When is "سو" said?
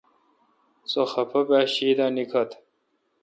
0.91-1.01